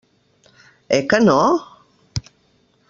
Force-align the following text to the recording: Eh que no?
Eh 0.97 1.03
que 1.11 1.21
no? 1.27 1.39